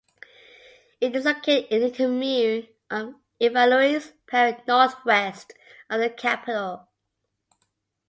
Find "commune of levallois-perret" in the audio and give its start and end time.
1.91-4.67